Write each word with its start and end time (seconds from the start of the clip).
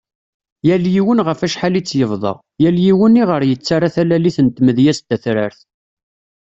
Yal 0.67 0.85
yiwen 0.93 1.23
ɣef 1.27 1.39
acḥal 1.45 1.75
i 1.79 1.81
tt-yebḍa, 1.83 2.33
yal 2.61 2.77
yiwen 2.85 3.19
i 3.21 3.23
ɣer 3.29 3.41
yettara 3.49 3.87
talalit 3.95 4.37
n 4.41 4.47
tmedyazt 4.49 5.03
tatrart. 5.07 5.59